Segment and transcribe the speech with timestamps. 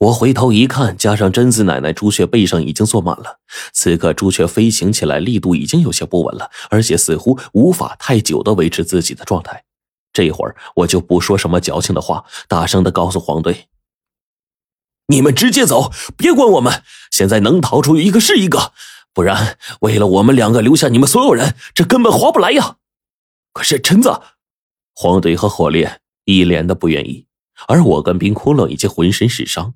[0.00, 3.38] 我回头一看，加上贞子奶奶朱雀背上已经坐满了，
[3.74, 9.64] 此刻朱雀飞行起来力度已经有些不稳了，而且似乎无法太久的维持自己的状态。
[10.10, 13.68] 这会儿我就不说什么矫情的话，大声的告诉黄队
[15.08, 18.72] ：“你们直接走，别管我们，现在能逃出去一个是一个，
[19.12, 22.78] 不然为了我们两个留下你们所有人，这根本划不来呀！”
[23.52, 24.18] 可是陈子，
[24.94, 27.26] 黄队和火烈一脸的不愿意，
[27.68, 29.74] 而我跟冰窟窿已经浑身是伤。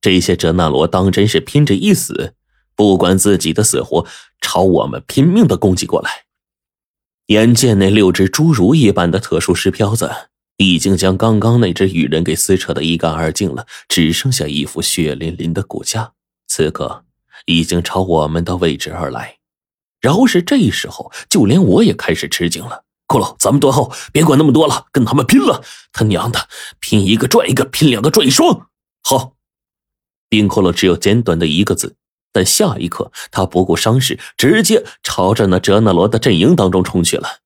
[0.00, 2.34] 这些哲那罗当真是拼着一死，
[2.76, 4.06] 不管自己的死活，
[4.40, 6.24] 朝我们拼命的攻击过来。
[7.26, 10.10] 眼见那六只侏儒一般的特殊石漂子，
[10.56, 16.12] 已经将刚刚那只羽人给撕扯的一干二净了，只剩下一副血淋淋的骨架。
[16.46, 17.04] 此刻，
[17.46, 19.38] 已经朝我们的位置而来。
[20.00, 22.84] 饶是这时候，就连我也开始吃惊了。
[23.08, 25.62] 骷髅，咱们断后，别管那么多了，跟他们拼了！
[25.92, 28.68] 他娘的，拼一个赚一个，拼两个赚一双。
[29.02, 29.37] 好。
[30.28, 31.96] 冰骷髅只有简短的一个字，
[32.32, 37.38] 但下一刻他不顾伤势，直接朝着那哲那罗的阵营当中冲去了。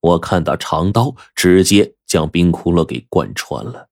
[0.00, 3.88] 我看到长刀直接将冰骷髅给贯穿了，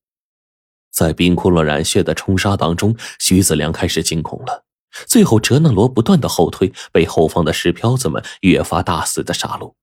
[0.90, 4.64] 在冰骷髅染血的冲杀当中，徐子良开始惊恐了。
[5.06, 9.74] 最后，哲那罗不断的后退，被后方的石漂子们越发大肆的杀戮。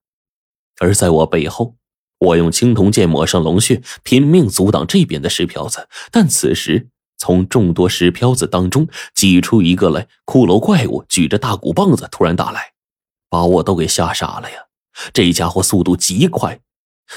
[0.80, 1.76] 而在我背后，
[2.18, 6.88] 我用青铜剑抹上龙血，拼命阻挡这边的石漂子，但此时。
[7.18, 12.74] 从众多石漂子当中挤出一个来，骷髅怪物举着大鼓棒子突然打来，
[13.30, 14.58] 把我都给吓傻了呀！
[15.14, 16.60] 这家伙速度极快，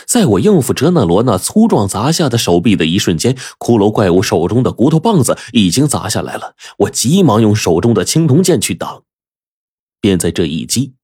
[0.07, 6.55] 在我应付哲那罗那粗壮砸下的手臂的一瞬间，骷髅怪物手中的骨头棒子已经砸下来了。
[6.79, 9.05] 我急忙用手中的青铜剑去挡，
[10.01, 10.95] 便在这一击，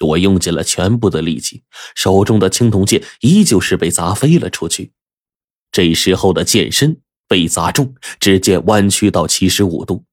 [0.00, 1.62] 我用尽了全部的力气，
[1.94, 4.92] 手中的青铜剑依旧是被砸飞了出去。
[5.70, 7.00] 这时候的剑身。
[7.28, 10.04] 被砸中，直接弯曲到七十五度。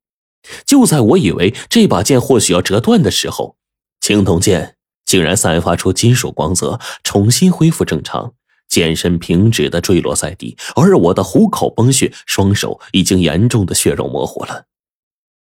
[0.66, 3.58] 就在我以为这把剑或许要折断的时候，
[4.00, 8.34] 青铜剑竟然散发出金属光泽，重新恢复正常，
[8.68, 10.58] 剑身平直的坠落在地。
[10.76, 14.66] 而我的虎口崩血，双手已经严重的血肉模糊了，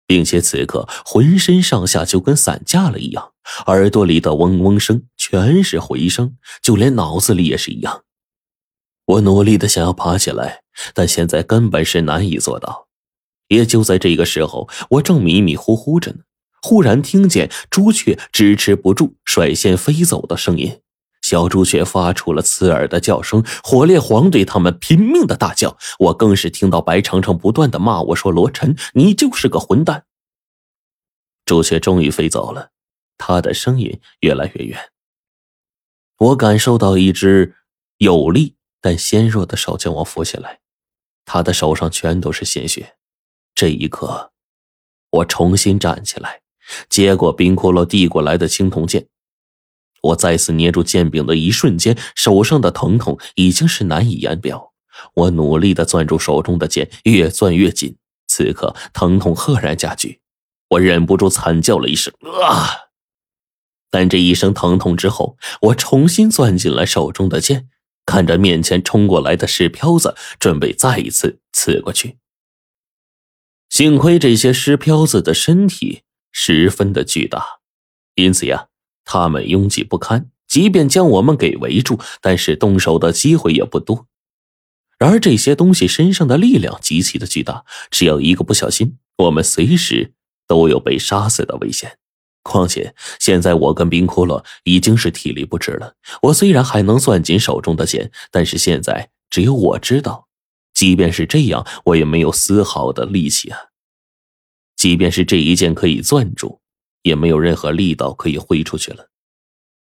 [0.07, 3.33] 并且此刻浑身上下就跟散架了一样，
[3.67, 8.03] 耳朵里的嗡嗡声全是回声，就连脑子里也是一样。
[9.11, 10.63] 我努力的想要爬起来，
[10.95, 12.87] 但现在根本是难以做到。
[13.49, 16.19] 也就在这个时候，我正迷迷糊糊着呢，
[16.63, 20.81] 忽然听见朱雀支持不住，率先飞走的声音。
[21.23, 25.77] 小朱雀发出了刺耳的叫声，火烈黄对他们拼命的大叫。
[25.99, 30.05] 我更是听到白程程不断的骂我说：“罗晨，你就是个混蛋。”
[31.45, 32.71] 朱雀终于飞走了，
[33.19, 34.79] 他的声音越来越远。
[36.19, 37.57] 我感受到一只
[37.99, 38.55] 有力。
[38.81, 40.61] 但纤弱的手将我扶起来，
[41.25, 42.97] 他的手上全都是鲜血。
[43.55, 44.33] 这一刻，
[45.11, 46.41] 我重新站起来，
[46.89, 49.09] 接过冰骷髅递过来的青铜剑。
[50.03, 54.73] 我再次捏住剑柄的一瞬间，手上的疼痛已经是难以言表。
[55.15, 57.97] 我努力的攥住手中的剑，越攥越紧。
[58.27, 60.21] 此刻疼痛赫然加剧，
[60.69, 62.93] 我忍不住惨叫了一声“啊”，
[63.91, 67.69] 但这一声疼痛之后，我重新攥紧了手中的剑。
[68.11, 72.17] 看着面前冲过来的石漂子，准备再一次刺过去。
[73.69, 77.61] 幸亏这些石漂子的身体十分的巨大，
[78.17, 78.67] 因此呀，
[79.05, 80.29] 他们拥挤不堪。
[80.49, 84.09] 即便将我们给围住，但是动手的机会也不多。
[84.99, 90.15] 然而这些东西身上的力量极其的巨大，只要一个不小心，我们随时
[90.49, 92.00] 都有被杀死的危险。
[92.43, 95.95] 况且现在我跟冰骷髅已经是体力不支了。
[96.23, 100.29] 我虽然还能攥紧手中的剑，但是现在只有我知道，
[100.73, 103.59] 即便是这样，我也没有丝毫的力气啊。
[104.77, 106.61] 即便是这一剑可以攥住，
[107.03, 109.11] 也没有任何力道可以挥出去了。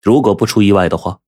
[0.03, 1.21] 如果不出意外的话，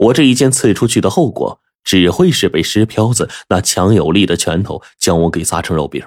[0.00, 6.04] 我这一剑刺出去的后果，只会是被石漂子那强有力的拳头将我给砸成肉饼。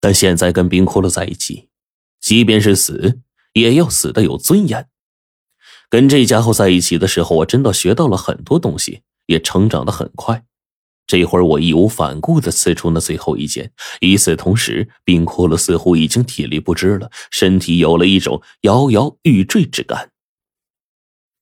[0.00, 1.68] 但现在跟冰骷髅在一起。
[2.24, 3.20] 即便是死，
[3.52, 4.88] 也要死的有尊严。
[5.90, 10.42] 跟这家伙在一起的时候，我真的学到了很多东西，也成长的很快。
[11.06, 20.08] 这会儿我义无反顾的刺出那最后一剑，与此同时，冰骷髅似乎已经体力不支了，身体有了一种摇摇欲坠之感。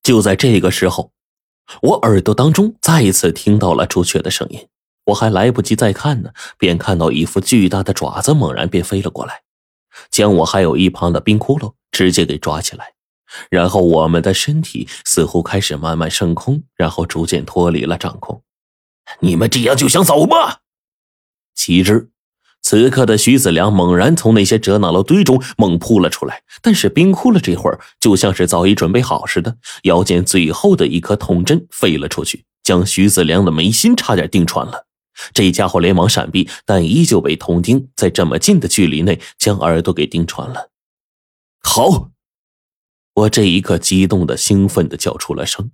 [0.03, 1.13] 就在这个时候，
[1.81, 4.67] 我耳朵当中再一次听到了朱雀的声音。
[5.05, 9.42] 我还来不及再看呢，便看到一副巨大的爪子猛然便飞了过来。
[10.09, 12.93] 将我还有一旁的冰窟窿直接给抓起来，
[13.49, 18.41] 然后我们的身体似乎开始慢慢升空，然后逐渐脱离了掌控。
[19.19, 20.57] 你们这样就想走吗？
[21.53, 22.09] 岂知，
[22.61, 34.87] 此刻的徐子良猛然从那些折脑了堆中猛扑了出来，但是冰窟窿这会儿，就像是早已准备好似的，腰间最后的一颗铜针飞了出去，将徐子良的眉心差点钉穿了。
[35.33, 40.71] 这家伙连忙闪避，但依旧被铜钉在这么近的距离内将耳朵给钉穿了。
[41.59, 42.11] 好！
[43.13, 45.71] 我这一刻激动的、兴奋的叫出了声。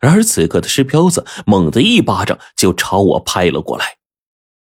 [0.00, 3.98] 然而此刻的石彪子猛地一巴掌就朝我拍了过来，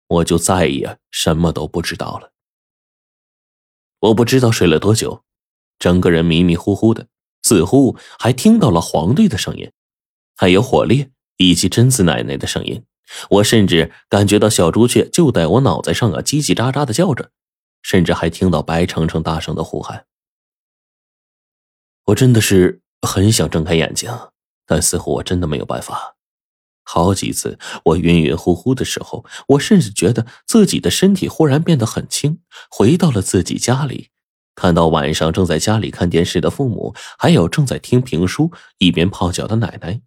[0.09, 2.33] 我就再也什么都不知道了。
[4.01, 5.23] 我不知道睡了多久，
[5.79, 7.07] 整个人迷迷糊糊的，
[7.43, 9.71] 似乎还听到了黄队的声音，
[10.37, 12.85] 还有火烈以及贞子奶奶的声音。
[13.31, 17.31] 我甚至感觉到小朱雀就在我脑袋上啊，叽叽喳喳的叫着，
[17.83, 20.07] 甚至还听到白程程大声的呼喊。
[22.07, 24.11] 我真的是很想睁开眼睛，
[24.67, 26.17] 但似乎我真的没有办法。
[26.83, 32.41] 好几次我晕晕乎乎的时候，我甚至觉得自己的身体忽然变得很轻，
[32.71, 34.11] 回到了自己家里，
[34.55, 40.03] 看到晚上正在家里看电视的父母，还有正在听评书一边泡脚的奶奶。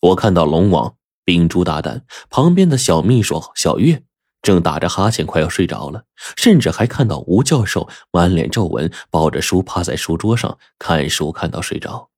[0.00, 0.96] 我看到龙王。
[1.28, 4.02] 秉烛大胆，旁边的小秘书小月
[4.40, 6.06] 正打着哈欠，快要睡着了。
[6.38, 12.08] 甚至还看到吴教授满脸皱纹，抱着书趴在书桌上看书，看到睡着。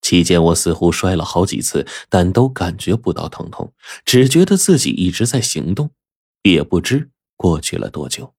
[0.00, 3.72] 期间我似乎摔了好几次，但都感觉不到疼痛，
[4.04, 5.90] 只觉得自己一直在行动。
[6.42, 8.34] 也不知过去了多久，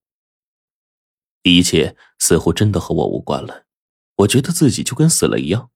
[1.43, 3.63] 一切似乎真的和我无关了。
[4.17, 5.69] 我觉得自己就跟死了一样。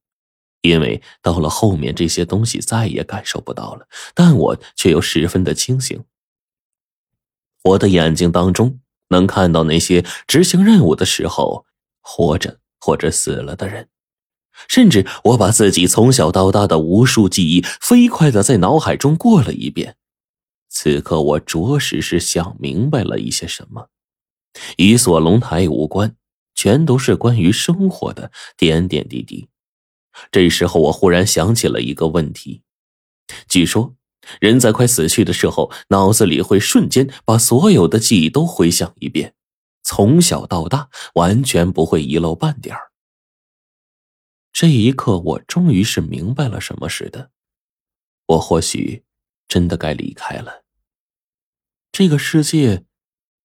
[0.67, 6.03] 因为到了后面，这些东西再也感受不到了，但我却又十分的清醒。
[7.63, 8.79] 我的眼睛当中
[9.09, 11.65] 能看到那些执行任务的时候
[12.01, 13.89] 活着或者死了的人，
[14.67, 19.95] 甚至我把自己从小到大的无数记忆飞快的在脑海中过了一遍。
[20.69, 23.89] 此刻，我着实是想明白了一些什么，
[24.77, 26.15] 与锁龙台无关，
[26.55, 29.47] 全都是关于生活的点点滴滴。
[30.31, 32.63] 这时候，我忽然想起了一个问题：
[33.47, 33.95] 据说，
[34.39, 39.33] 人在快死去的时候，脑子里会瞬间把所有的记忆都回想一遍，
[39.83, 42.91] 从小到大完全不会遗漏半点儿。
[44.51, 47.29] 这一刻，我终于是明白了什么似的。
[48.25, 49.03] 我或许
[49.47, 50.63] 真的该离开了。
[51.91, 52.83] 这个世界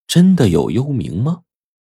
[0.07, 1.43] 真的有幽冥吗？